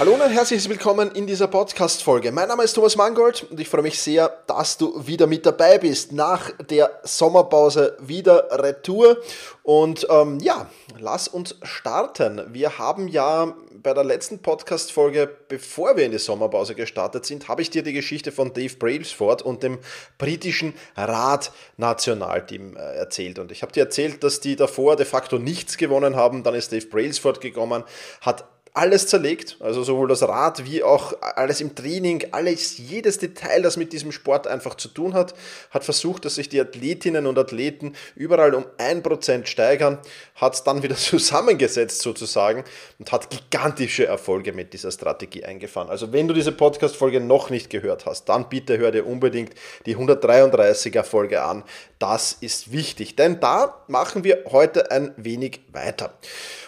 Hallo 0.00 0.14
und 0.14 0.22
herzlich 0.22 0.66
willkommen 0.66 1.10
in 1.10 1.26
dieser 1.26 1.46
Podcast-Folge. 1.46 2.32
Mein 2.32 2.48
Name 2.48 2.62
ist 2.62 2.72
Thomas 2.72 2.96
Mangold 2.96 3.46
und 3.50 3.60
ich 3.60 3.68
freue 3.68 3.82
mich 3.82 4.00
sehr, 4.00 4.30
dass 4.46 4.78
du 4.78 5.06
wieder 5.06 5.26
mit 5.26 5.44
dabei 5.44 5.76
bist. 5.76 6.12
Nach 6.12 6.50
der 6.70 7.00
Sommerpause 7.02 7.98
wieder 8.00 8.48
Retour. 8.50 9.18
Und 9.62 10.06
ähm, 10.08 10.38
ja, 10.40 10.70
lass 10.98 11.28
uns 11.28 11.54
starten. 11.64 12.40
Wir 12.50 12.78
haben 12.78 13.08
ja 13.08 13.54
bei 13.74 13.92
der 13.92 14.04
letzten 14.04 14.38
Podcast-Folge, 14.38 15.28
bevor 15.48 15.98
wir 15.98 16.06
in 16.06 16.12
die 16.12 16.18
Sommerpause 16.18 16.74
gestartet 16.74 17.26
sind, 17.26 17.48
habe 17.48 17.60
ich 17.60 17.68
dir 17.68 17.82
die 17.82 17.92
Geschichte 17.92 18.32
von 18.32 18.54
Dave 18.54 18.76
Brailsford 18.76 19.42
und 19.42 19.62
dem 19.62 19.80
britischen 20.16 20.72
Rad-Nationalteam 20.96 22.74
äh, 22.74 22.80
erzählt. 22.96 23.38
Und 23.38 23.52
ich 23.52 23.60
habe 23.60 23.72
dir 23.72 23.80
erzählt, 23.84 24.24
dass 24.24 24.40
die 24.40 24.56
davor 24.56 24.96
de 24.96 25.04
facto 25.04 25.38
nichts 25.38 25.76
gewonnen 25.76 26.16
haben. 26.16 26.42
Dann 26.42 26.54
ist 26.54 26.72
Dave 26.72 26.86
Brailsford 26.86 27.42
gekommen, 27.42 27.84
hat 28.22 28.46
alles 28.72 29.08
zerlegt, 29.08 29.56
also 29.60 29.82
sowohl 29.82 30.06
das 30.06 30.22
Rad 30.22 30.64
wie 30.64 30.84
auch 30.84 31.14
alles 31.20 31.60
im 31.60 31.74
Training, 31.74 32.28
alles, 32.30 32.78
jedes 32.78 33.18
Detail, 33.18 33.62
das 33.62 33.76
mit 33.76 33.92
diesem 33.92 34.12
Sport 34.12 34.46
einfach 34.46 34.76
zu 34.76 34.88
tun 34.88 35.12
hat, 35.14 35.34
hat 35.70 35.84
versucht, 35.84 36.24
dass 36.24 36.36
sich 36.36 36.48
die 36.48 36.60
Athletinnen 36.60 37.26
und 37.26 37.36
Athleten 37.36 37.94
überall 38.14 38.54
um 38.54 38.64
ein 38.78 39.02
Prozent 39.02 39.48
steigern, 39.48 39.98
hat 40.36 40.54
es 40.54 40.62
dann 40.62 40.84
wieder 40.84 40.94
zusammengesetzt 40.96 42.00
sozusagen 42.00 42.62
und 43.00 43.10
hat 43.10 43.30
gigantische 43.30 44.06
Erfolge 44.06 44.52
mit 44.52 44.72
dieser 44.72 44.92
Strategie 44.92 45.44
eingefahren. 45.44 45.90
Also 45.90 46.12
wenn 46.12 46.28
du 46.28 46.34
diese 46.34 46.52
Podcast-Folge 46.52 47.20
noch 47.20 47.50
nicht 47.50 47.70
gehört 47.70 48.06
hast, 48.06 48.26
dann 48.28 48.48
bitte 48.48 48.78
hör 48.78 48.92
dir 48.92 49.04
unbedingt 49.04 49.52
die 49.86 49.96
133er 49.96 51.02
Folge 51.02 51.42
an. 51.42 51.64
Das 51.98 52.36
ist 52.40 52.70
wichtig, 52.70 53.16
denn 53.16 53.40
da 53.40 53.82
machen 53.88 54.22
wir 54.22 54.44
heute 54.50 54.92
ein 54.92 55.12
wenig 55.16 55.60
weiter. 55.72 56.14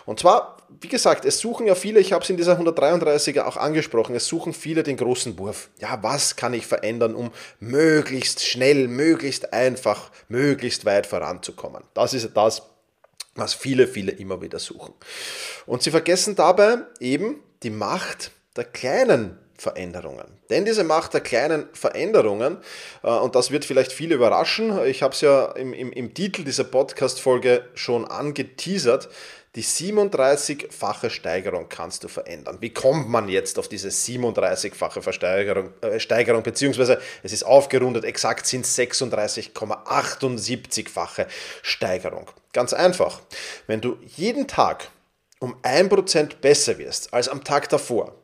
Und 0.04 0.18
zwar 0.18 0.56
wie 0.80 0.88
gesagt, 0.88 1.24
es 1.24 1.38
suchen 1.38 1.66
ja 1.66 1.74
viele, 1.74 2.00
ich 2.00 2.12
habe 2.12 2.22
es 2.24 2.30
in 2.30 2.36
dieser 2.36 2.58
133er 2.58 3.42
auch 3.42 3.56
angesprochen, 3.56 4.14
es 4.14 4.26
suchen 4.26 4.52
viele 4.52 4.82
den 4.82 4.96
großen 4.96 5.38
Wurf. 5.38 5.70
Ja, 5.78 5.98
was 6.02 6.36
kann 6.36 6.54
ich 6.54 6.66
verändern, 6.66 7.14
um 7.14 7.30
möglichst 7.60 8.44
schnell, 8.44 8.88
möglichst 8.88 9.52
einfach, 9.52 10.10
möglichst 10.28 10.84
weit 10.84 11.06
voranzukommen? 11.06 11.82
Das 11.94 12.14
ist 12.14 12.30
das, 12.34 12.62
was 13.34 13.54
viele, 13.54 13.86
viele 13.86 14.12
immer 14.12 14.42
wieder 14.42 14.58
suchen. 14.58 14.94
Und 15.66 15.82
sie 15.82 15.90
vergessen 15.90 16.34
dabei 16.34 16.78
eben 17.00 17.40
die 17.62 17.70
Macht 17.70 18.30
der 18.56 18.64
kleinen 18.64 19.38
Veränderungen. 19.62 20.26
Denn 20.50 20.64
diese 20.64 20.82
Macht 20.82 21.14
der 21.14 21.20
kleinen 21.20 21.68
Veränderungen, 21.72 22.58
äh, 23.02 23.08
und 23.08 23.36
das 23.36 23.52
wird 23.52 23.64
vielleicht 23.64 23.92
viele 23.92 24.16
überraschen, 24.16 24.84
ich 24.86 25.02
habe 25.02 25.14
es 25.14 25.20
ja 25.20 25.52
im, 25.52 25.72
im, 25.72 25.92
im 25.92 26.14
Titel 26.14 26.42
dieser 26.42 26.64
Podcast-Folge 26.64 27.64
schon 27.74 28.04
angeteasert, 28.04 29.08
die 29.54 29.62
37-fache 29.62 31.10
Steigerung 31.10 31.68
kannst 31.68 32.04
du 32.04 32.08
verändern. 32.08 32.56
Wie 32.60 32.72
kommt 32.72 33.10
man 33.10 33.28
jetzt 33.28 33.58
auf 33.58 33.68
diese 33.68 33.88
37-fache 33.88 35.02
Versteigerung, 35.02 35.74
äh, 35.82 36.00
Steigerung, 36.00 36.42
beziehungsweise 36.42 36.98
es 37.22 37.34
ist 37.34 37.42
aufgerundet, 37.42 38.04
exakt 38.04 38.46
sind 38.46 38.64
36,78-fache 38.64 41.26
Steigerung. 41.60 42.30
Ganz 42.54 42.72
einfach. 42.72 43.20
Wenn 43.66 43.82
du 43.82 43.98
jeden 44.16 44.48
Tag 44.48 44.88
um 45.38 45.54
1% 45.62 46.36
besser 46.36 46.78
wirst 46.78 47.12
als 47.12 47.28
am 47.28 47.44
Tag 47.44 47.68
davor 47.68 48.14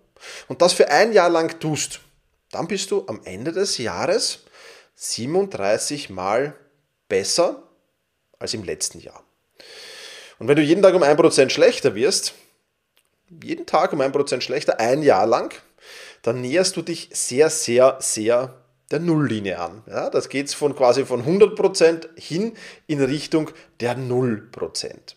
und 0.48 0.62
das 0.62 0.72
für 0.72 0.88
ein 0.88 1.12
Jahr 1.12 1.28
lang 1.28 1.60
tust, 1.60 2.00
dann 2.52 2.68
bist 2.68 2.90
du 2.90 3.06
am 3.06 3.20
Ende 3.24 3.52
des 3.52 3.76
Jahres 3.76 4.44
37 4.94 6.08
Mal 6.08 6.54
besser 7.06 7.64
als 8.38 8.54
im 8.54 8.64
letzten 8.64 9.00
Jahr. 9.00 9.27
Und 10.38 10.48
wenn 10.48 10.56
du 10.56 10.62
jeden 10.62 10.82
Tag 10.82 10.94
um 10.94 11.02
1% 11.02 11.50
schlechter 11.50 11.94
wirst, 11.94 12.34
jeden 13.42 13.66
Tag 13.66 13.92
um 13.92 14.00
1% 14.00 14.40
schlechter, 14.40 14.80
ein 14.80 15.02
Jahr 15.02 15.26
lang, 15.26 15.54
dann 16.22 16.40
näherst 16.40 16.76
du 16.76 16.82
dich 16.82 17.10
sehr, 17.12 17.50
sehr, 17.50 17.98
sehr 18.00 18.54
der 18.90 19.00
Nulllinie 19.00 19.58
an. 19.58 19.82
Ja, 19.86 20.10
das 20.10 20.28
geht 20.28 20.52
von 20.52 20.74
quasi 20.74 21.04
von 21.04 21.24
100% 21.24 22.08
hin 22.18 22.54
in 22.86 23.02
Richtung 23.02 23.50
der 23.80 23.96
0%. 23.96 25.14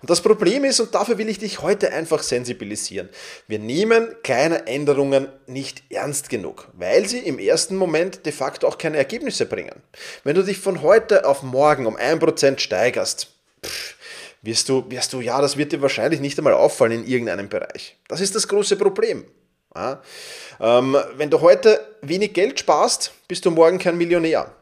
Und 0.00 0.10
das 0.10 0.20
Problem 0.20 0.64
ist, 0.64 0.78
und 0.78 0.94
dafür 0.94 1.18
will 1.18 1.28
ich 1.28 1.38
dich 1.38 1.62
heute 1.62 1.92
einfach 1.92 2.22
sensibilisieren, 2.22 3.08
wir 3.48 3.58
nehmen 3.58 4.14
kleine 4.22 4.66
Änderungen 4.66 5.28
nicht 5.46 5.82
ernst 5.90 6.28
genug, 6.30 6.68
weil 6.74 7.08
sie 7.08 7.18
im 7.18 7.40
ersten 7.40 7.76
Moment 7.76 8.24
de 8.24 8.32
facto 8.32 8.68
auch 8.68 8.78
keine 8.78 8.98
Ergebnisse 8.98 9.46
bringen. 9.46 9.82
Wenn 10.22 10.36
du 10.36 10.44
dich 10.44 10.58
von 10.58 10.82
heute 10.82 11.26
auf 11.26 11.42
morgen 11.42 11.86
um 11.86 11.96
1% 11.96 12.60
steigerst, 12.60 13.28
pff, 13.64 13.97
wirst 14.42 14.68
du, 14.68 14.84
wirst 14.90 15.12
du, 15.12 15.20
ja, 15.20 15.40
das 15.40 15.56
wird 15.56 15.72
dir 15.72 15.82
wahrscheinlich 15.82 16.20
nicht 16.20 16.38
einmal 16.38 16.54
auffallen 16.54 16.92
in 16.92 17.06
irgendeinem 17.06 17.48
Bereich. 17.48 17.96
Das 18.08 18.20
ist 18.20 18.34
das 18.34 18.48
große 18.48 18.76
Problem. 18.76 19.24
Ja? 19.74 20.02
Ähm, 20.60 20.96
wenn 21.16 21.30
du 21.30 21.40
heute 21.40 21.80
wenig 22.02 22.32
Geld 22.32 22.58
sparst, 22.60 23.12
bist 23.26 23.44
du 23.44 23.50
morgen 23.50 23.78
kein 23.78 23.96
Millionär. 23.96 24.52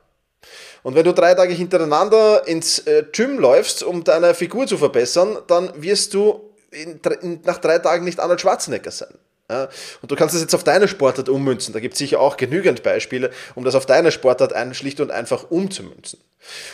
Und 0.82 0.94
wenn 0.94 1.04
du 1.04 1.12
drei 1.12 1.34
Tage 1.34 1.52
hintereinander 1.52 2.46
ins 2.46 2.78
äh, 2.80 3.04
Gym 3.10 3.38
läufst, 3.38 3.82
um 3.82 4.04
deine 4.04 4.34
Figur 4.34 4.66
zu 4.66 4.78
verbessern, 4.78 5.38
dann 5.48 5.70
wirst 5.82 6.14
du 6.14 6.54
in, 6.70 7.00
in, 7.22 7.40
nach 7.44 7.58
drei 7.58 7.78
Tagen 7.78 8.04
nicht 8.04 8.20
Arnold 8.20 8.40
Schwarzenegger 8.40 8.90
sein. 8.90 9.14
Ja, 9.50 9.68
und 10.02 10.10
du 10.10 10.16
kannst 10.16 10.34
das 10.34 10.42
jetzt 10.42 10.54
auf 10.54 10.64
deine 10.64 10.88
Sportart 10.88 11.28
ummünzen. 11.28 11.72
Da 11.72 11.78
gibt 11.78 11.94
es 11.94 11.98
sicher 11.98 12.20
auch 12.20 12.36
genügend 12.36 12.82
Beispiele, 12.82 13.30
um 13.54 13.64
das 13.64 13.76
auf 13.76 13.86
deine 13.86 14.10
Sportart 14.10 14.52
schlicht 14.74 15.00
und 15.00 15.12
einfach 15.12 15.50
umzumünzen. 15.50 16.20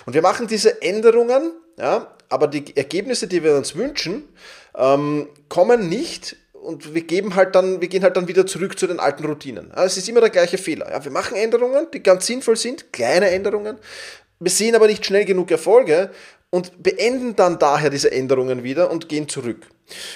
Und 0.06 0.14
wir 0.14 0.22
machen 0.22 0.46
diese 0.46 0.80
Änderungen, 0.80 1.52
ja, 1.78 2.14
aber 2.28 2.46
die 2.48 2.76
Ergebnisse, 2.76 3.26
die 3.26 3.42
wir 3.42 3.56
uns 3.56 3.74
wünschen, 3.74 4.24
ähm, 4.76 5.28
kommen 5.48 5.88
nicht 5.88 6.36
und 6.52 6.94
wir 6.94 7.02
geben 7.02 7.34
halt 7.34 7.54
dann, 7.54 7.80
wir 7.80 7.88
gehen 7.88 8.02
halt 8.02 8.16
dann 8.16 8.28
wieder 8.28 8.46
zurück 8.46 8.78
zu 8.78 8.86
den 8.86 9.00
alten 9.00 9.24
Routinen. 9.24 9.72
Ja, 9.74 9.84
es 9.84 9.96
ist 9.96 10.08
immer 10.08 10.20
der 10.20 10.30
gleiche 10.30 10.58
Fehler. 10.58 10.90
Ja, 10.90 11.04
wir 11.04 11.10
machen 11.10 11.36
Änderungen, 11.36 11.88
die 11.92 12.02
ganz 12.02 12.26
sinnvoll 12.26 12.56
sind, 12.56 12.92
kleine 12.92 13.30
Änderungen. 13.30 13.78
Wir 14.38 14.50
sehen 14.50 14.74
aber 14.74 14.86
nicht 14.86 15.04
schnell 15.04 15.24
genug 15.24 15.50
Erfolge 15.50 16.10
und 16.50 16.82
beenden 16.82 17.36
dann 17.36 17.58
daher 17.58 17.90
diese 17.90 18.12
Änderungen 18.12 18.62
wieder 18.62 18.90
und 18.90 19.08
gehen 19.08 19.28
zurück. 19.28 19.66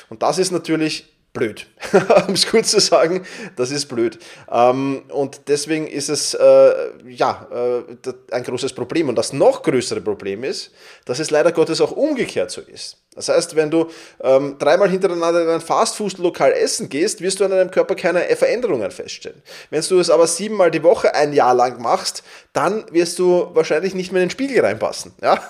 Und 0.09 0.23
das 0.23 0.39
ist 0.39 0.53
natürlich 0.53 1.16
blöd. 1.37 1.67
um 2.29 2.35
es 2.35 2.47
kurz 2.47 2.71
zu 2.71 2.81
sagen, 2.81 3.25
das 3.57 3.71
ist 3.71 3.87
blöd. 3.87 4.19
Ähm, 4.51 5.03
und 5.11 5.43
deswegen 5.49 5.87
ist 5.87 6.09
es 6.09 6.35
äh, 6.35 6.73
ja 7.09 7.47
äh, 7.53 8.13
ein 8.33 8.43
großes 8.43 8.73
Problem. 8.73 9.09
Und 9.09 9.17
das 9.17 9.33
noch 9.33 9.63
größere 9.63 10.01
Problem 10.01 10.43
ist, 10.43 10.73
dass 11.05 11.19
es 11.19 11.31
leider 11.31 11.53
Gottes 11.53 11.81
auch 11.81 11.93
umgekehrt 11.93 12.51
so 12.51 12.63
ist. 12.63 12.99
Das 13.15 13.29
heißt, 13.29 13.57
wenn 13.57 13.71
du 13.71 13.89
ähm, 14.23 14.57
dreimal 14.59 14.91
hintereinander 14.91 15.43
in 15.43 15.49
ein 15.49 15.61
Fastfood-Lokal 15.61 16.53
essen 16.53 16.89
gehst, 16.89 17.21
wirst 17.21 17.41
du 17.41 17.45
an 17.45 17.51
deinem 17.51 17.71
Körper 17.71 17.95
keine 17.95 18.21
Veränderungen 18.37 18.91
feststellen. 18.91 19.43
Wenn 19.71 19.83
du 19.83 19.99
es 19.99 20.11
aber 20.11 20.27
siebenmal 20.27 20.71
die 20.71 20.83
Woche 20.83 21.15
ein 21.15 21.33
Jahr 21.33 21.55
lang 21.55 21.81
machst, 21.81 22.23
dann 22.53 22.85
wirst 22.93 23.19
du 23.19 23.51
wahrscheinlich 23.55 23.95
nicht 23.95 24.13
mehr 24.13 24.23
in 24.23 24.29
den 24.29 24.33
Spiegel 24.33 24.65
reinpassen. 24.65 25.13
Ja? 25.23 25.43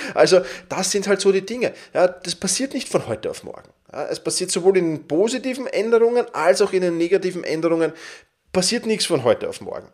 also 0.14 0.40
das 0.68 0.90
sind 0.90 1.06
halt 1.06 1.20
so 1.20 1.30
die 1.30 1.46
Dinge. 1.46 1.72
Ja? 1.92 2.08
Das 2.08 2.34
passiert 2.34 2.74
nicht 2.74 2.88
von 2.88 3.06
heute 3.06 3.30
auf 3.30 3.44
morgen. 3.44 3.68
Ja? 3.94 4.06
Es 4.06 4.20
passiert 4.20 4.50
sowohl 4.50 4.76
in 4.76 5.06
positiven 5.06 5.66
Änderungen 5.66 6.26
als 6.32 6.60
auch 6.60 6.72
in 6.72 6.82
den 6.82 6.98
negativen 6.98 7.44
Änderungen. 7.44 7.92
Passiert 8.52 8.86
nichts 8.86 9.06
von 9.06 9.24
heute 9.24 9.48
auf 9.48 9.60
morgen. 9.60 9.88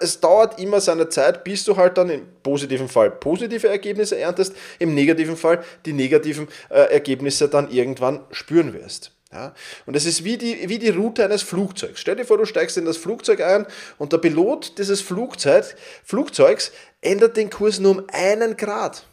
Es 0.00 0.20
dauert 0.20 0.60
immer 0.60 0.80
seine 0.80 1.08
Zeit, 1.08 1.42
bis 1.42 1.64
du 1.64 1.76
halt 1.76 1.96
dann 1.96 2.10
im 2.10 2.26
positiven 2.42 2.88
Fall 2.88 3.10
positive 3.10 3.66
Ergebnisse 3.66 4.18
erntest, 4.18 4.54
im 4.78 4.94
negativen 4.94 5.36
Fall 5.36 5.64
die 5.86 5.94
negativen 5.94 6.48
äh, 6.68 6.92
Ergebnisse 6.92 7.48
dann 7.48 7.70
irgendwann 7.70 8.20
spüren 8.30 8.74
wirst. 8.74 9.12
Ja, 9.32 9.54
und 9.86 9.94
es 9.94 10.06
ist 10.06 10.24
wie 10.24 10.36
die, 10.36 10.68
wie 10.68 10.78
die 10.78 10.90
Route 10.90 11.24
eines 11.24 11.42
Flugzeugs. 11.42 12.00
Stell 12.00 12.16
dir 12.16 12.24
vor, 12.24 12.36
du 12.36 12.44
steigst 12.44 12.76
in 12.76 12.84
das 12.84 12.96
Flugzeug 12.96 13.40
ein 13.40 13.64
und 13.96 14.12
der 14.12 14.18
Pilot 14.18 14.76
dieses 14.76 15.00
Flugzeug, 15.00 15.76
Flugzeugs 16.04 16.72
ändert 17.00 17.36
den 17.36 17.48
Kurs 17.48 17.78
nur 17.78 17.92
um 17.92 18.06
einen 18.12 18.56
Grad. 18.56 19.06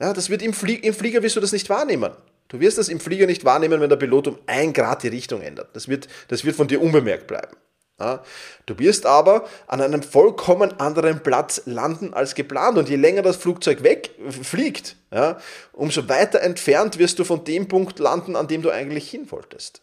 Ja, 0.00 0.12
das 0.12 0.28
wird 0.28 0.42
im, 0.42 0.52
Flie 0.52 0.76
im 0.76 0.92
Flieger 0.92 1.22
wirst 1.22 1.36
du 1.36 1.40
das 1.40 1.52
nicht 1.52 1.70
wahrnehmen. 1.70 2.12
Du 2.48 2.60
wirst 2.60 2.78
das 2.78 2.88
im 2.88 3.00
Flieger 3.00 3.26
nicht 3.26 3.44
wahrnehmen, 3.44 3.80
wenn 3.80 3.88
der 3.88 3.96
Pilot 3.96 4.28
um 4.28 4.38
ein 4.46 4.72
Grad 4.72 5.02
die 5.02 5.08
Richtung 5.08 5.40
ändert. 5.42 5.74
Das 5.74 5.88
wird, 5.88 6.08
das 6.28 6.44
wird 6.44 6.56
von 6.56 6.68
dir 6.68 6.80
unbemerkt 6.80 7.26
bleiben. 7.26 7.56
Ja, 7.98 8.24
du 8.66 8.76
wirst 8.80 9.06
aber 9.06 9.46
an 9.68 9.80
einem 9.80 10.02
vollkommen 10.02 10.80
anderen 10.80 11.22
Platz 11.22 11.62
landen 11.64 12.12
als 12.12 12.34
geplant 12.34 12.76
und 12.76 12.88
je 12.88 12.96
länger 12.96 13.22
das 13.22 13.36
Flugzeug 13.36 13.84
wegfliegt, 13.84 14.96
ja, 15.12 15.38
umso 15.72 16.08
weiter 16.08 16.40
entfernt 16.40 16.98
wirst 16.98 17.20
du 17.20 17.24
von 17.24 17.44
dem 17.44 17.68
Punkt 17.68 18.00
landen, 18.00 18.34
an 18.34 18.48
dem 18.48 18.62
du 18.62 18.70
eigentlich 18.70 19.08
hin 19.08 19.30
wolltest. 19.30 19.82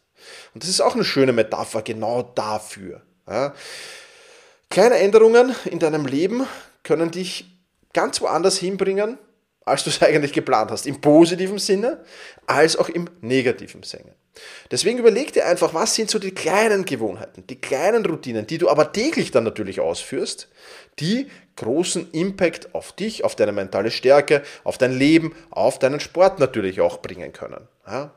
Und 0.54 0.62
das 0.64 0.70
ist 0.70 0.82
auch 0.82 0.94
eine 0.94 1.06
schöne 1.06 1.32
Metapher 1.32 1.84
genau 1.84 2.22
dafür. 2.36 3.02
Ja. 3.30 3.54
Kleine 4.70 4.96
Änderungen 4.96 5.56
in 5.66 5.80
deinem 5.80 6.06
Leben 6.06 6.46
können 6.84 7.12
dich 7.12 7.46
ganz 7.94 8.20
woanders 8.20 8.58
hinbringen, 8.58 9.18
als 9.66 9.84
du 9.84 9.90
es 9.90 10.02
eigentlich 10.02 10.34
geplant 10.34 10.72
hast. 10.72 10.86
Im 10.86 11.02
positiven 11.02 11.60
Sinne 11.60 12.04
als 12.48 12.76
auch 12.76 12.90
im 12.90 13.10
negativen 13.22 13.84
Sinne. 13.84 14.14
Deswegen 14.72 15.00
überleg 15.00 15.34
dir 15.34 15.46
einfach, 15.46 15.74
was 15.74 15.94
sind 15.96 16.10
so 16.10 16.18
die 16.18 16.32
kleinen 16.32 16.86
Gewohnheiten, 16.86 17.46
die 17.48 17.60
kleinen 17.60 18.06
Routinen, 18.06 18.48
die 18.48 18.58
du 18.58 18.70
aber 18.70 18.94
täglich 18.94 19.32
dann 19.32 19.44
natürlich 19.44 19.82
ausführst, 19.82 20.48
die 21.00 21.28
großen 21.58 22.12
Impact 22.12 22.74
auf 22.74 22.94
dich, 22.94 23.24
auf 23.26 23.36
deine 23.36 23.52
mentale 23.52 23.92
Stärke, 23.92 24.42
auf 24.64 24.78
dein 24.78 24.98
Leben, 24.98 25.36
auf 25.50 25.80
deinen 25.80 26.00
Sport 26.00 26.40
natürlich 26.40 26.80
auch 26.80 27.02
bringen 27.02 27.34
können. 27.34 27.68
Ja? 27.86 28.14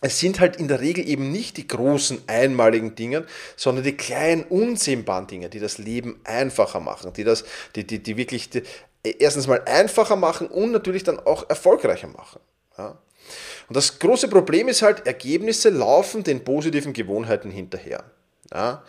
Es 0.00 0.20
sind 0.20 0.38
halt 0.38 0.56
in 0.56 0.68
der 0.68 0.80
Regel 0.80 1.08
eben 1.08 1.32
nicht 1.32 1.56
die 1.56 1.66
großen 1.66 2.22
einmaligen 2.26 2.94
Dinge, 2.94 3.24
sondern 3.56 3.84
die 3.84 3.96
kleinen 3.96 4.44
unsehbaren 4.44 5.26
Dinge, 5.26 5.48
die 5.48 5.60
das 5.60 5.78
Leben 5.78 6.20
einfacher 6.24 6.78
machen, 6.78 7.12
die 7.14 7.24
das, 7.24 7.44
die, 7.74 7.86
die, 7.86 8.02
die 8.02 8.16
wirklich 8.16 8.50
die, 8.50 8.62
erstens 9.04 9.46
mal 9.46 9.62
einfacher 9.66 10.16
machen 10.16 10.48
und 10.48 10.72
natürlich 10.72 11.04
dann 11.04 11.20
auch 11.20 11.48
erfolgreicher 11.48 12.08
machen. 12.08 12.40
Ja? 12.78 12.98
Und 13.68 13.76
das 13.76 13.98
große 13.98 14.28
Problem 14.28 14.68
ist 14.68 14.82
halt, 14.82 15.06
Ergebnisse 15.06 15.70
laufen 15.70 16.24
den 16.24 16.44
positiven 16.44 16.92
Gewohnheiten 16.92 17.50
hinterher. 17.50 18.04
Ja? 18.52 18.82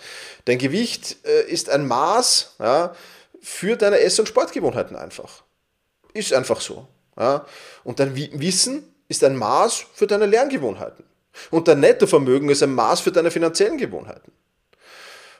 Dein 0.45 0.57
Gewicht 0.57 1.17
äh, 1.25 1.49
ist 1.49 1.69
ein 1.69 1.87
Maß 1.87 2.55
ja, 2.59 2.95
für 3.41 3.75
deine 3.75 3.99
Ess- 3.99 4.19
und 4.19 4.27
Sportgewohnheiten 4.27 4.95
einfach. 4.95 5.43
Ist 6.13 6.33
einfach 6.33 6.61
so. 6.61 6.87
Ja? 7.17 7.45
Und 7.83 7.99
dein 7.99 8.15
Wissen 8.15 8.93
ist 9.07 9.23
ein 9.23 9.35
Maß 9.35 9.85
für 9.93 10.07
deine 10.07 10.25
Lerngewohnheiten. 10.25 11.05
Und 11.51 11.67
dein 11.67 11.81
Nettovermögen 11.81 12.49
ist 12.49 12.63
ein 12.63 12.73
Maß 12.73 13.01
für 13.01 13.11
deine 13.11 13.29
finanziellen 13.29 13.77
Gewohnheiten. 13.77 14.31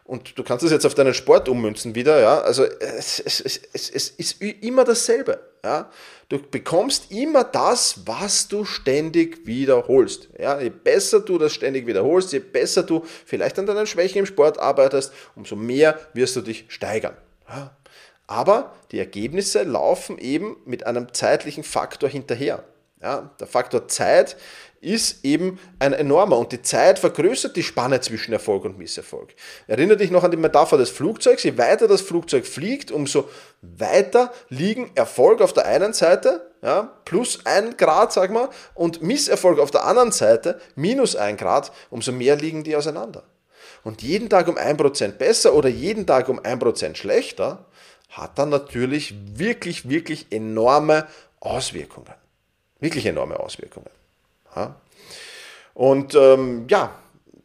Und 0.06 0.38
du 0.38 0.44
kannst 0.44 0.64
es 0.64 0.70
jetzt 0.70 0.86
auf 0.86 0.94
deinen 0.94 1.16
Sport 1.16 1.50
ummünzen 1.50 1.96
wieder, 1.96 2.20
ja. 2.20 2.40
Also 2.42 2.64
es, 2.64 3.20
es, 3.20 3.40
es, 3.42 3.90
es 3.90 4.10
ist 4.10 4.40
immer 4.40 4.84
dasselbe. 4.84 5.40
Ja. 5.64 5.90
Du 6.30 6.40
bekommst 6.40 7.12
immer 7.12 7.44
das, 7.44 8.02
was 8.06 8.48
du 8.48 8.66
ständig 8.66 9.48
wiederholst. 9.48 10.30
Ja. 10.38 10.62
Je 10.62 10.70
besser 10.70 11.22
du 11.22 11.40
das 11.40 11.54
ständig 11.54 11.88
wiederholst, 11.88 12.34
je 12.34 12.40
besser 12.40 12.84
du 12.84 13.04
vielleicht 13.26 13.58
an 13.58 13.66
deinen 13.66 13.88
Schwächen 13.88 14.20
im 14.20 14.26
Sport 14.28 14.60
arbeitest, 14.60 15.12
umso 15.36 15.56
mehr 15.56 16.00
wirst 16.14 16.36
du 16.36 16.42
dich 16.42 16.66
steigern. 16.68 17.18
Ja. 17.50 17.76
Aber 18.28 18.76
die 18.92 19.00
Ergebnisse 19.00 19.64
laufen 19.64 20.20
eben 20.20 20.58
mit 20.66 20.86
einem 20.86 21.14
zeitlichen 21.14 21.64
Faktor 21.64 22.10
hinterher. 22.10 22.64
Ja, 23.02 23.32
der 23.40 23.48
Faktor 23.48 23.88
Zeit 23.88 24.38
ist 24.86 25.26
eben 25.26 25.60
ein 25.80 25.94
enormer 25.94 26.38
und 26.38 26.52
die 26.52 26.62
Zeit 26.62 27.00
vergrößert 27.00 27.56
die 27.56 27.64
Spanne 27.64 28.02
zwischen 28.02 28.32
Erfolg 28.32 28.66
und 28.66 28.78
Misserfolg. 28.78 29.34
Erinnere 29.68 29.98
dich 29.98 30.12
noch 30.12 30.24
an 30.24 30.32
die 30.32 30.38
Metapher 30.38 30.78
des 30.78 30.92
Flugzeugs. 30.92 31.44
Je 31.44 31.58
weiter 31.58 31.88
das 31.88 32.02
Flugzeug 32.02 32.46
fliegt, 32.46 32.92
umso 32.92 33.28
weiter 33.62 34.32
liegen 34.50 34.92
Erfolg 34.96 35.42
auf 35.42 35.54
der 35.54 35.66
einen 35.66 35.94
Seite, 35.94 36.52
ja, 36.62 36.94
plus 37.04 37.46
ein 37.46 37.78
Grad, 37.78 38.14
sag 38.14 38.32
mal, 38.32 38.50
und 38.76 39.02
Misserfolg 39.02 39.60
auf 39.60 39.72
der 39.72 39.86
anderen 39.86 40.12
Seite, 40.12 40.62
minus 40.76 41.16
ein 41.16 41.36
Grad, 41.36 41.72
umso 41.90 42.12
mehr 42.12 42.36
liegen 42.36 42.64
die 42.64 42.76
auseinander. 42.76 43.24
Und 43.84 44.04
jeden 44.04 44.30
Tag 44.30 44.48
um 44.48 44.58
ein 44.58 44.78
Prozent 44.78 45.18
besser 45.18 45.54
oder 45.54 45.70
jeden 45.70 46.06
Tag 46.08 46.30
um 46.30 46.40
ein 46.44 46.60
Prozent 46.60 46.98
schlechter 46.98 47.66
hat 48.10 48.38
dann 48.38 48.50
natürlich 48.50 49.16
wirklich, 49.38 49.90
wirklich 49.90 50.28
enorme 50.32 51.08
Auswirkungen. 51.40 52.14
Wirklich 52.80 53.06
enorme 53.06 53.40
Auswirkungen. 53.40 53.90
Ja? 54.56 54.76
Und 55.74 56.16
ähm, 56.16 56.66
ja, 56.70 56.94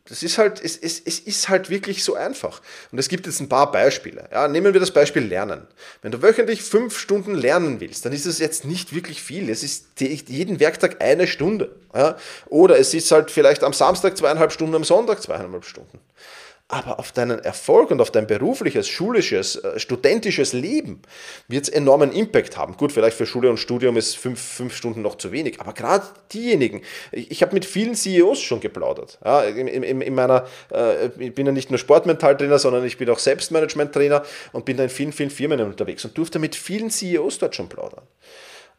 das 0.09 0.25
ist 0.25 0.39
halt, 0.39 0.63
es, 0.63 0.77
es, 0.77 1.01
es 1.05 1.21
ist 1.21 1.49
halt 1.49 1.71
wirklich 1.71 2.03
so 2.03 2.15
einfach. 2.15 2.63
Und 2.91 2.99
es 2.99 3.09
gibt 3.09 3.27
jetzt 3.27 3.41
ein 3.41 3.49
paar 3.49 3.71
Beispiele. 3.71 4.29
Ja, 4.33 4.49
nehmen 4.49 4.73
wir 4.73 4.81
das 4.81 4.91
Beispiel 4.91 5.23
Lernen. 5.23 5.67
Wenn 6.03 6.11
du 6.11 6.21
wöchentlich 6.21 6.63
fünf 6.63 6.99
Stunden 6.99 7.35
lernen 7.35 7.81
willst, 7.81 8.05
dann 8.05 8.13
ist 8.13 8.27
es 8.27 8.41
jetzt 8.41 8.65
nicht 8.65 8.93
wirklich 8.93 9.23
viel. 9.23 9.49
Es 9.49 9.63
ist 9.63 10.01
jeden 10.01 10.59
Werktag 10.59 11.01
eine 11.01 11.27
Stunde. 11.29 11.77
Ja? 11.95 12.17
Oder 12.47 12.79
es 12.79 12.93
ist 12.93 13.11
halt 13.13 13.31
vielleicht 13.31 13.63
am 13.63 13.73
Samstag 13.73 14.17
zweieinhalb 14.17 14.53
Stunden, 14.53 14.75
am 14.75 14.85
Sonntag 14.85 15.23
zweieinhalb 15.23 15.65
Stunden 15.65 16.01
aber 16.71 16.99
auf 17.01 17.13
deinen 17.13 17.41
Erfolg 17.41 17.91
und 17.91 18.01
auf 18.01 18.11
dein 18.11 18.27
berufliches, 18.27 18.89
schulisches, 18.89 19.57
äh, 19.57 19.79
studentisches 19.79 20.53
Leben 20.53 21.03
wird 21.49 21.65
es 21.65 21.69
enormen 21.69 22.13
Impact 22.13 22.57
haben. 22.57 22.77
Gut, 22.77 22.93
vielleicht 22.93 23.17
für 23.17 23.27
Schule 23.27 23.51
und 23.51 23.59
Studium 23.59 23.97
ist 23.97 24.17
fünf, 24.17 24.41
fünf 24.41 24.75
Stunden 24.75 25.03
noch 25.03 25.17
zu 25.17 25.33
wenig, 25.33 25.61
aber 25.61 25.73
gerade 25.73 26.07
diejenigen, 26.33 26.83
ich, 27.11 27.31
ich 27.31 27.43
habe 27.43 27.55
mit 27.55 27.65
vielen 27.65 27.95
CEOs 27.95 28.41
schon 28.41 28.61
geplaudert. 28.61 29.19
Ja, 29.25 29.43
in, 29.43 29.67
in, 29.67 30.01
in 30.01 30.15
meiner, 30.15 30.47
äh, 30.73 31.09
ich 31.19 31.35
bin 31.35 31.47
ja 31.47 31.53
nicht 31.53 31.71
nur 31.71 31.79
Sportmentaltrainer, 31.79 32.59
sondern 32.59 32.85
ich 32.85 32.99
bin 32.99 33.11
auch 33.11 33.19
Selbstmanagement-Trainer 33.19 34.23
und 34.53 34.65
bin 34.65 34.77
da 34.77 34.85
in 34.85 34.91
vielen, 34.91 35.13
vielen 35.13 35.31
Firmen 35.31 35.61
unterwegs 35.61 36.05
und 36.05 36.17
durfte 36.17 36.39
mit 36.39 36.55
vielen 36.55 36.91
CEOs 36.91 37.39
dort 37.39 37.57
schon 37.57 37.69
plaudern. 37.69 38.05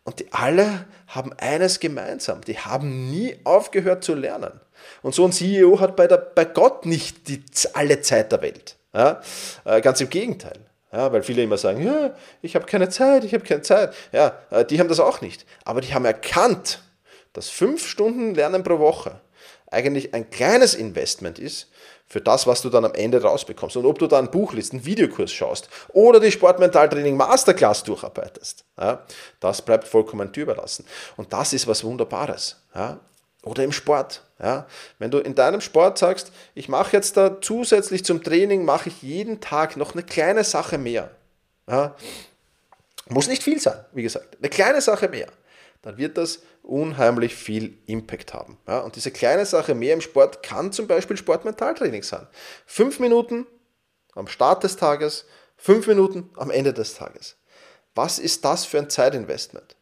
Und 0.03 0.19
die 0.19 0.31
alle 0.31 0.86
haben 1.07 1.31
eines 1.38 1.80
gemeinsam, 1.80 2.42
die 2.42 2.57
haben 2.57 3.12
nie 3.12 3.38
aufgehört 3.44 4.03
zu 4.03 4.15
lernen. 4.15 4.59
Und 5.03 5.13
so 5.13 5.25
ein 5.25 5.31
CEO 5.31 5.80
hat 5.80 5.95
bei, 5.95 6.07
der, 6.07 6.18
bei 6.18 6.45
Gott 6.45 6.86
nicht 6.86 7.27
die, 7.27 7.44
alle 7.74 8.01
Zeit 8.01 8.31
der 8.31 8.42
Welt. 8.42 8.77
Ja? 8.94 9.21
Äh, 9.63 9.81
ganz 9.81 10.01
im 10.01 10.09
Gegenteil. 10.09 10.59
Ja, 10.92 11.12
weil 11.13 11.24
viele 11.24 11.42
immer 11.42 11.57
sagen, 11.57 11.86
ja, 11.86 12.13
ich 12.42 12.56
habe 12.56 12.65
keine 12.65 12.89
Zeit, 12.89 13.24
ich 13.24 13.33
habe 13.33 13.45
keine 13.45 13.62
Zeit. 13.62 13.94
Ja, 14.12 14.38
äh, 14.50 14.65
die 14.65 14.80
haben 14.80 14.89
das 14.89 15.00
auch 15.00 15.21
nicht. 15.21 15.45
Aber 15.63 15.80
die 15.80 15.94
haben 15.94 16.03
erkannt, 16.03 16.81
dass 17.31 17.50
fünf 17.50 17.88
Stunden 17.88 18.36
Lernen 18.36 18.63
pro 18.63 18.80
Woche 18.80 19.21
eigentlich 19.72 20.14
ein 20.14 20.30
kleines 20.30 20.76
Investment 20.76 21.40
ist 21.40 21.68
für 22.06 22.22
das, 22.22 22.46
was 22.46 22.62
du 22.62 22.70
dann 22.70 22.86
am 22.86 22.94
Ende 22.94 23.22
rausbekommst. 23.22 23.78
Und 23.78 23.86
ob 23.86 23.98
du 23.98 24.06
da 24.06 24.20
ein 24.20 24.30
Buch 24.30 24.54
liest, 24.54 24.74
einen 24.74 24.86
Videokurs 24.86 25.32
schaust 25.32 25.70
oder 25.94 26.20
die 26.20 26.32
Sportmentaltraining 26.32 27.16
Masterclass 27.16 27.84
durcharbeitest, 27.84 28.66
ja, 28.78 29.06
das 29.40 29.62
bleibt 29.62 29.88
vollkommen 29.88 30.32
dir 30.32 30.44
überlassen. 30.44 30.86
Und 31.16 31.32
das 31.34 31.54
ist 31.54 31.68
was 31.68 31.84
Wunderbares. 31.84 32.62
Ja. 32.76 33.00
Oder 33.44 33.64
im 33.64 33.72
Sport. 33.72 34.22
Ja? 34.40 34.68
Wenn 35.00 35.10
du 35.10 35.18
in 35.18 35.34
deinem 35.34 35.62
Sport 35.62 35.98
sagst, 35.98 36.32
ich 36.54 36.70
mache 36.70 36.96
jetzt 36.96 37.18
da 37.18 37.42
zusätzlich 37.42 38.06
zum 38.06 38.24
Training, 38.24 38.66
mache 38.66 38.90
ich 38.90 39.02
jeden 39.02 39.40
Tag 39.40 39.78
noch 39.78 39.94
eine 39.94 40.04
kleine 40.04 40.44
Sache 40.44 40.78
mehr. 40.78 41.10
Muss 43.08 43.28
nicht 43.28 43.42
viel 43.42 43.60
sein, 43.60 43.84
wie 43.94 44.04
gesagt, 44.04 44.38
eine 44.40 44.50
kleine 44.50 44.82
Sache 44.82 45.10
mehr. 45.10 45.28
Dann 45.81 45.98
wird 45.98 46.18
das 46.18 46.42
unheimlich 46.62 47.36
viel 47.36 47.78
Impact 47.88 48.33
haben. 48.33 48.57
Ja? 48.68 48.80
Und 48.80 48.95
diese 48.95 49.12
kleine 49.12 49.45
Sache 49.45 49.74
mehr 49.74 49.94
im 49.94 50.01
Sport 50.01 50.44
kann 50.44 50.72
zum 50.72 50.88
Beispiel 50.88 51.18
Sportmentaltraining 51.18 52.04
sein. 52.04 52.28
Fünf 52.66 53.00
Minuten 53.00 53.48
am 54.13 54.28
Start 54.28 54.63
des 54.63 54.75
Tages, 54.75 55.25
fünf 55.57 55.88
Minuten 55.88 56.30
am 56.36 56.51
Ende 56.51 56.74
des 56.74 56.95
Tages. 56.95 57.38
Was 57.95 58.19
ist 58.19 58.45
das 58.45 58.66
für 58.66 58.78
ein 58.78 58.89
Zeitinvestment? 58.89 59.75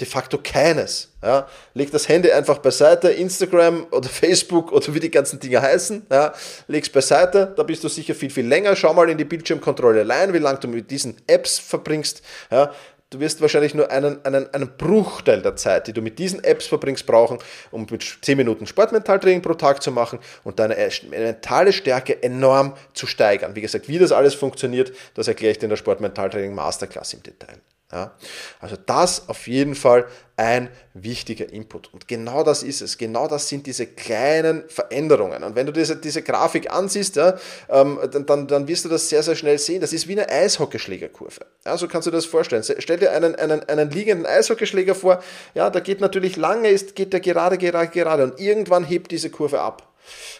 de 0.00 0.06
facto 0.06 0.38
keines. 0.42 1.12
Ja. 1.22 1.48
Leg 1.74 1.90
das 1.90 2.08
Handy 2.08 2.30
einfach 2.30 2.58
beiseite, 2.58 3.08
Instagram 3.08 3.86
oder 3.90 4.08
Facebook 4.08 4.72
oder 4.72 4.94
wie 4.94 5.00
die 5.00 5.10
ganzen 5.10 5.40
Dinge 5.40 5.62
heißen, 5.62 6.06
ja. 6.10 6.34
leg's 6.68 6.90
beiseite, 6.90 7.54
da 7.56 7.62
bist 7.62 7.82
du 7.82 7.88
sicher 7.88 8.14
viel, 8.14 8.30
viel 8.30 8.46
länger. 8.46 8.76
Schau 8.76 8.92
mal 8.92 9.08
in 9.08 9.18
die 9.18 9.24
Bildschirmkontrolle 9.24 10.00
allein, 10.00 10.32
wie 10.32 10.38
lange 10.38 10.58
du 10.58 10.68
mit 10.68 10.90
diesen 10.90 11.16
Apps 11.26 11.58
verbringst. 11.58 12.22
Ja. 12.50 12.72
Du 13.10 13.20
wirst 13.20 13.40
wahrscheinlich 13.40 13.72
nur 13.72 13.90
einen, 13.90 14.24
einen, 14.24 14.52
einen 14.52 14.76
Bruchteil 14.76 15.40
der 15.40 15.54
Zeit, 15.54 15.86
die 15.86 15.92
du 15.92 16.02
mit 16.02 16.18
diesen 16.18 16.42
Apps 16.42 16.66
verbringst, 16.66 17.06
brauchen, 17.06 17.38
um 17.70 17.86
mit 17.88 18.18
10 18.20 18.36
Minuten 18.36 18.66
Sportmentaltraining 18.66 19.42
pro 19.42 19.54
Tag 19.54 19.80
zu 19.80 19.92
machen 19.92 20.18
und 20.42 20.58
deine 20.58 20.76
mentale 21.08 21.72
Stärke 21.72 22.20
enorm 22.20 22.76
zu 22.94 23.06
steigern. 23.06 23.54
Wie 23.54 23.60
gesagt, 23.60 23.88
wie 23.88 24.00
das 24.00 24.10
alles 24.10 24.34
funktioniert, 24.34 24.92
das 25.14 25.28
erkläre 25.28 25.52
ich 25.52 25.58
dir 25.58 25.66
in 25.66 25.70
der 25.70 25.76
Sportmentaltraining 25.76 26.52
Masterclass 26.52 27.14
im 27.14 27.22
Detail. 27.22 27.60
Ja? 27.92 28.12
Also 28.60 28.76
das 28.84 29.28
auf 29.28 29.46
jeden 29.46 29.74
Fall 29.74 30.06
ein 30.36 30.68
wichtiger 30.92 31.50
Input. 31.50 31.92
Und 31.94 32.08
genau 32.08 32.42
das 32.42 32.62
ist 32.62 32.82
es. 32.82 32.98
Genau 32.98 33.26
das 33.26 33.48
sind 33.48 33.66
diese 33.66 33.86
kleinen 33.86 34.68
Veränderungen. 34.68 35.42
Und 35.44 35.54
wenn 35.54 35.66
du 35.66 35.72
diese, 35.72 35.96
diese 35.96 36.22
Grafik 36.22 36.70
ansiehst, 36.70 37.16
ja, 37.16 37.38
ähm, 37.68 37.98
dann, 38.26 38.46
dann 38.46 38.68
wirst 38.68 38.84
du 38.84 38.88
das 38.88 39.08
sehr, 39.08 39.22
sehr 39.22 39.36
schnell 39.36 39.58
sehen. 39.58 39.80
Das 39.80 39.92
ist 39.92 40.08
wie 40.08 40.12
eine 40.12 40.28
Eishockeyschlägerkurve. 40.28 41.46
Ja, 41.64 41.78
so 41.78 41.88
kannst 41.88 42.06
du 42.06 42.10
dir 42.10 42.18
das 42.18 42.26
vorstellen. 42.26 42.64
Stell 42.78 42.98
dir 42.98 43.12
einen, 43.12 43.34
einen, 43.36 43.66
einen 43.68 43.90
liegenden 43.90 44.26
Eishockeyschläger 44.26 44.94
vor. 44.94 45.22
Ja, 45.54 45.70
da 45.70 45.80
geht 45.80 46.00
natürlich 46.00 46.36
lange, 46.36 46.68
ist, 46.68 46.96
geht 46.96 47.12
der 47.12 47.20
gerade, 47.20 47.56
gerade, 47.56 47.88
gerade. 47.88 48.24
Und 48.24 48.40
irgendwann 48.40 48.84
hebt 48.84 49.10
diese 49.12 49.30
Kurve 49.30 49.60
ab. 49.60 49.90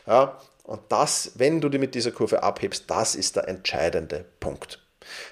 Ja, 0.07 0.39
und 0.65 0.81
das, 0.89 1.33
wenn 1.37 1.61
du 1.61 1.69
dir 1.69 1.79
mit 1.79 1.95
dieser 1.95 2.11
Kurve 2.11 2.43
abhebst, 2.43 2.85
das 2.89 3.15
ist 3.15 3.37
der 3.37 3.49
entscheidende 3.49 4.25
Punkt. 4.41 4.81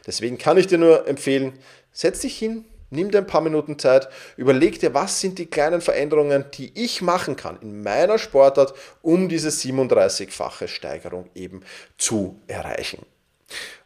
Deswegen 0.06 0.38
kann 0.38 0.56
ich 0.56 0.68
dir 0.68 0.78
nur 0.78 1.06
empfehlen, 1.08 1.58
Setz 1.94 2.20
dich 2.20 2.36
hin, 2.36 2.64
nimm 2.90 3.10
dir 3.10 3.18
ein 3.18 3.26
paar 3.26 3.40
Minuten 3.40 3.78
Zeit, 3.78 4.08
überleg 4.36 4.80
dir, 4.80 4.94
was 4.94 5.20
sind 5.20 5.38
die 5.38 5.46
kleinen 5.46 5.80
Veränderungen, 5.80 6.44
die 6.54 6.72
ich 6.74 7.02
machen 7.02 7.36
kann 7.36 7.58
in 7.62 7.82
meiner 7.82 8.18
Sportart, 8.18 8.74
um 9.00 9.28
diese 9.28 9.48
37-fache 9.48 10.68
Steigerung 10.68 11.30
eben 11.34 11.62
zu 11.96 12.40
erreichen. 12.48 13.06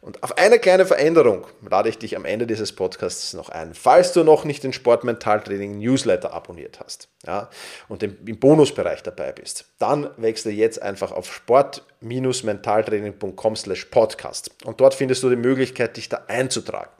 Und 0.01 0.23
auf 0.23 0.37
eine 0.37 0.57
kleine 0.57 0.85
Veränderung 0.85 1.45
lade 1.69 1.89
ich 1.89 1.97
dich 1.97 2.15
am 2.15 2.23
Ende 2.25 2.47
dieses 2.47 2.71
Podcasts 2.73 3.33
noch 3.33 3.49
ein, 3.49 3.73
falls 3.73 4.13
du 4.13 4.23
noch 4.23 4.45
nicht 4.45 4.63
den 4.63 4.71
Sportmentaltraining 4.73 5.77
Newsletter 5.77 6.33
abonniert 6.33 6.79
hast 6.79 7.09
ja, 7.27 7.49
und 7.89 8.01
im 8.01 8.39
Bonusbereich 8.39 9.03
dabei 9.03 9.33
bist, 9.33 9.65
dann 9.77 10.09
wechsle 10.17 10.51
jetzt 10.51 10.81
einfach 10.81 11.11
auf 11.11 11.31
sport-mentaltraining.com 11.31 13.55
slash 13.55 13.85
podcast 13.85 14.49
und 14.63 14.79
dort 14.79 14.95
findest 14.95 15.21
du 15.23 15.29
die 15.29 15.35
Möglichkeit, 15.35 15.97
dich 15.97 16.09
da 16.09 16.23
einzutragen. 16.27 16.98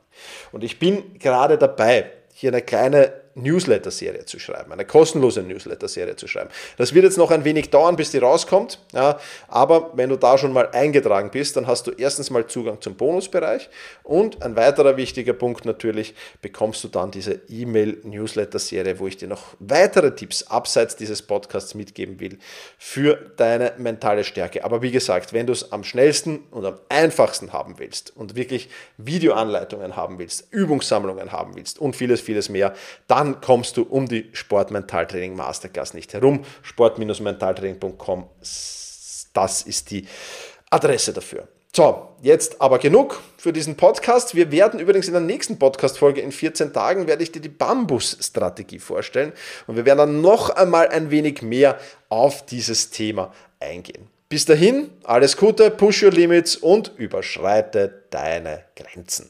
Und 0.51 0.63
ich 0.63 0.79
bin 0.79 1.19
gerade 1.19 1.57
dabei, 1.57 2.11
hier 2.33 2.51
eine 2.51 2.61
kleine 2.61 3.13
Newsletter-Serie 3.35 4.25
zu 4.25 4.39
schreiben, 4.39 4.71
eine 4.71 4.85
kostenlose 4.85 5.41
Newsletter-Serie 5.43 6.15
zu 6.15 6.27
schreiben. 6.27 6.49
Das 6.77 6.93
wird 6.93 7.05
jetzt 7.05 7.17
noch 7.17 7.31
ein 7.31 7.43
wenig 7.43 7.69
dauern, 7.69 7.95
bis 7.95 8.11
die 8.11 8.17
rauskommt, 8.17 8.79
ja, 8.93 9.19
aber 9.47 9.91
wenn 9.95 10.09
du 10.09 10.15
da 10.15 10.37
schon 10.37 10.53
mal 10.53 10.69
eingetragen 10.71 11.31
bist, 11.31 11.55
dann 11.55 11.67
hast 11.67 11.87
du 11.87 11.91
erstens 11.91 12.29
mal 12.29 12.47
Zugang 12.47 12.81
zum 12.81 12.95
Bonusbereich 12.95 13.69
und 14.03 14.41
ein 14.43 14.55
weiterer 14.55 14.97
wichtiger 14.97 15.33
Punkt 15.33 15.65
natürlich, 15.65 16.13
bekommst 16.41 16.83
du 16.83 16.87
dann 16.87 17.11
diese 17.11 17.41
E-Mail-Newsletter-Serie, 17.47 18.99
wo 18.99 19.07
ich 19.07 19.17
dir 19.17 19.27
noch 19.27 19.55
weitere 19.59 20.15
Tipps 20.15 20.43
abseits 20.43 20.95
dieses 20.95 21.21
Podcasts 21.21 21.75
mitgeben 21.75 22.19
will 22.19 22.39
für 22.77 23.15
deine 23.37 23.73
mentale 23.77 24.23
Stärke. 24.23 24.63
Aber 24.63 24.81
wie 24.81 24.91
gesagt, 24.91 25.33
wenn 25.33 25.45
du 25.45 25.53
es 25.53 25.71
am 25.71 25.83
schnellsten 25.83 26.39
und 26.51 26.65
am 26.65 26.79
einfachsten 26.89 27.53
haben 27.53 27.75
willst 27.77 28.15
und 28.15 28.35
wirklich 28.35 28.69
Videoanleitungen 28.97 29.95
haben 29.95 30.19
willst, 30.19 30.51
Übungssammlungen 30.51 31.31
haben 31.31 31.55
willst 31.55 31.79
und 31.79 31.95
vieles, 31.95 32.21
vieles 32.21 32.49
mehr, 32.49 32.73
dann 33.07 33.18
dann 33.19 33.41
kommst 33.41 33.75
du 33.75 33.83
um 33.83 34.07
die 34.07 34.29
Sportmentaltraining 34.31 35.35
Masterclass 35.35 35.93
nicht 35.93 36.13
herum. 36.13 36.45
Sport-mentaltraining.com, 36.61 38.29
das 39.33 39.61
ist 39.63 39.91
die 39.91 40.07
Adresse 40.69 41.11
dafür. 41.11 41.49
So, 41.75 42.15
jetzt 42.21 42.61
aber 42.61 42.79
genug 42.79 43.21
für 43.37 43.51
diesen 43.51 43.75
Podcast. 43.75 44.35
Wir 44.35 44.53
werden 44.53 44.79
übrigens 44.79 45.07
in 45.07 45.13
der 45.13 45.21
nächsten 45.21 45.59
Podcast-Folge 45.59 46.21
in 46.21 46.31
14 46.31 46.71
Tagen 46.71 47.07
werde 47.07 47.21
ich 47.23 47.33
dir 47.33 47.41
die 47.41 47.49
Bambus-Strategie 47.49 48.79
vorstellen 48.79 49.33
und 49.67 49.75
wir 49.75 49.85
werden 49.85 49.97
dann 49.97 50.21
noch 50.21 50.49
einmal 50.51 50.87
ein 50.87 51.11
wenig 51.11 51.41
mehr 51.41 51.77
auf 52.07 52.45
dieses 52.45 52.89
Thema 52.89 53.33
eingehen. 53.59 54.07
Bis 54.29 54.45
dahin, 54.45 54.91
alles 55.03 55.35
Gute, 55.35 55.71
push 55.71 56.03
your 56.03 56.11
limits 56.11 56.55
und 56.55 56.93
überschreite 56.95 58.05
deine 58.11 58.63
Grenzen. 58.75 59.29